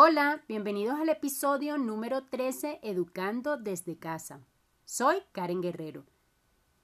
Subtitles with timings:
[0.00, 4.38] Hola, bienvenidos al episodio número 13 Educando desde casa.
[4.84, 6.04] Soy Karen Guerrero.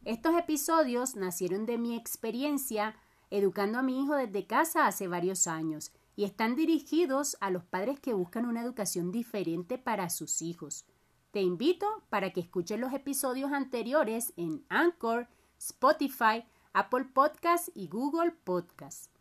[0.04, 2.96] Estos episodios nacieron de mi experiencia
[3.30, 8.00] educando a mi hijo desde casa hace varios años y están dirigidos a los padres
[8.00, 10.85] que buscan una educación diferente para sus hijos.
[11.31, 18.32] Te invito para que escuches los episodios anteriores en Anchor, Spotify, Apple Podcasts y Google
[18.32, 19.14] Podcasts.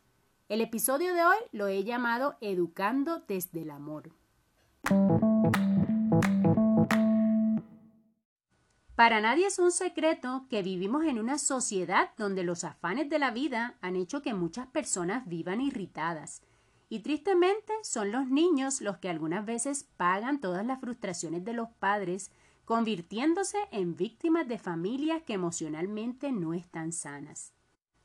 [0.54, 4.12] El episodio de hoy lo he llamado Educando desde el Amor.
[8.94, 13.32] Para nadie es un secreto que vivimos en una sociedad donde los afanes de la
[13.32, 16.44] vida han hecho que muchas personas vivan irritadas.
[16.88, 21.70] Y tristemente son los niños los que algunas veces pagan todas las frustraciones de los
[21.80, 22.30] padres,
[22.66, 27.54] convirtiéndose en víctimas de familias que emocionalmente no están sanas.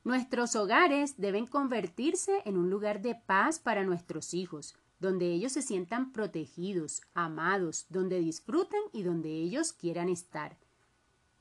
[0.09, 5.61] Nuestros hogares deben convertirse en un lugar de paz para nuestros hijos, donde ellos se
[5.61, 10.57] sientan protegidos, amados, donde disfruten y donde ellos quieran estar.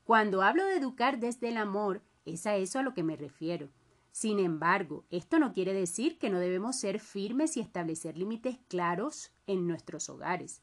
[0.04, 3.70] Cuando hablo de educar desde el amor, es a eso a lo que me refiero.
[4.12, 9.32] Sin embargo, esto no quiere decir que no debemos ser firmes y establecer límites claros
[9.46, 10.60] en nuestros hogares.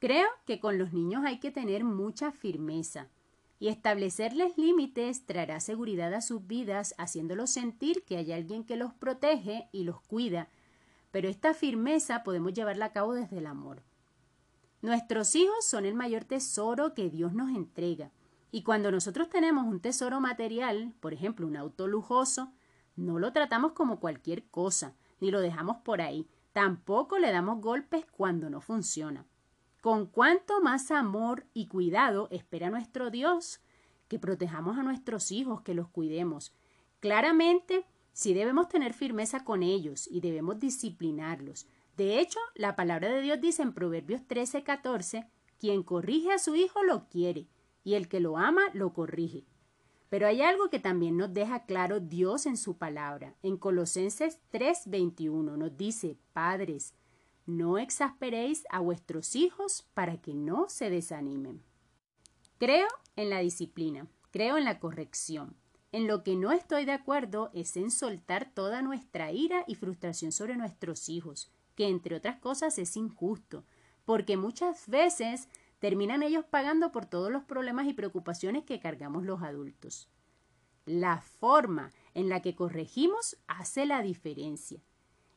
[0.00, 3.06] Creo que con los niños hay que tener mucha firmeza,
[3.60, 8.94] y establecerles límites traerá seguridad a sus vidas, haciéndolos sentir que hay alguien que los
[8.94, 10.48] protege y los cuida,
[11.10, 13.82] pero esta firmeza podemos llevarla a cabo desde el amor.
[14.80, 18.12] Nuestros hijos son el mayor tesoro que Dios nos entrega,
[18.50, 22.52] y cuando nosotros tenemos un tesoro material, por ejemplo un auto lujoso,
[22.96, 28.06] no lo tratamos como cualquier cosa, ni lo dejamos por ahí, tampoco le damos golpes
[28.06, 29.26] cuando no funciona.
[29.80, 33.60] Con cuánto más amor y cuidado espera nuestro Dios
[34.08, 36.52] que protejamos a nuestros hijos, que los cuidemos.
[37.00, 41.66] Claramente, sí debemos tener firmeza con ellos y debemos disciplinarlos.
[41.96, 45.28] De hecho, la palabra de Dios dice en Proverbios 13, 14,
[45.60, 47.46] quien corrige a su hijo lo quiere,
[47.84, 49.44] y el que lo ama lo corrige.
[50.08, 53.34] Pero hay algo que también nos deja claro Dios en su palabra.
[53.42, 56.94] En Colosenses 3:21 nos dice, Padres,
[57.48, 61.62] no exasperéis a vuestros hijos para que no se desanimen.
[62.58, 62.86] Creo
[63.16, 65.56] en la disciplina, creo en la corrección.
[65.90, 70.30] En lo que no estoy de acuerdo es en soltar toda nuestra ira y frustración
[70.30, 73.64] sobre nuestros hijos, que entre otras cosas es injusto,
[74.04, 75.48] porque muchas veces
[75.78, 80.10] terminan ellos pagando por todos los problemas y preocupaciones que cargamos los adultos.
[80.84, 84.82] La forma en la que corregimos hace la diferencia.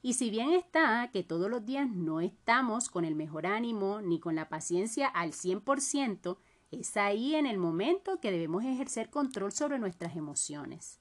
[0.01, 4.19] Y si bien está que todos los días no estamos con el mejor ánimo ni
[4.19, 6.37] con la paciencia al 100%,
[6.71, 10.99] es ahí en el momento que debemos ejercer control sobre nuestras emociones.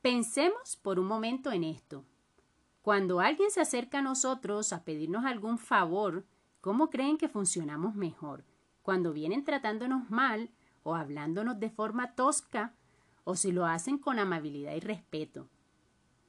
[0.00, 2.06] Pensemos por un momento en esto.
[2.80, 6.24] Cuando alguien se acerca a nosotros a pedirnos algún favor,
[6.62, 8.44] ¿cómo creen que funcionamos mejor?
[8.82, 10.50] Cuando vienen tratándonos mal
[10.82, 12.72] o hablándonos de forma tosca
[13.24, 15.48] o si lo hacen con amabilidad y respeto.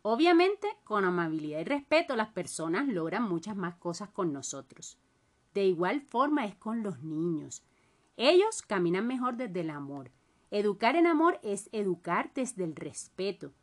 [0.03, 4.97] Obviamente, con amabilidad y respeto, las personas logran muchas más cosas con nosotros.
[5.53, 7.63] De igual forma es con los niños.
[8.17, 10.11] Ellos caminan mejor desde el amor.
[10.49, 13.53] Educar en amor es educar desde el respeto.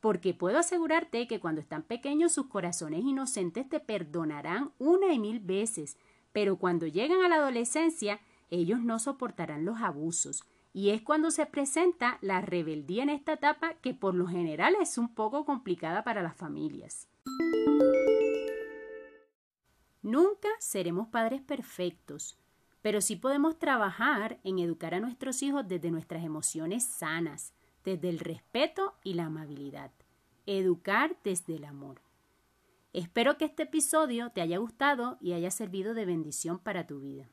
[0.00, 5.40] Porque puedo asegurarte que cuando están pequeños sus corazones inocentes te perdonarán una y mil
[5.40, 5.96] veces,
[6.32, 8.20] pero cuando llegan a la adolescencia
[8.50, 10.44] ellos no soportarán los abusos,
[10.76, 14.98] y es cuando se presenta la rebeldía en esta etapa que por lo general es
[14.98, 17.08] un poco complicada para las familias.
[20.02, 22.36] Nunca seremos padres perfectos,
[22.82, 28.18] pero sí podemos trabajar en educar a nuestros hijos desde nuestras emociones sanas, desde el
[28.18, 29.92] respeto y la amabilidad.
[30.44, 32.02] Educar desde el amor.
[32.92, 37.30] Espero que este episodio te haya gustado y haya servido de bendición para tu vida.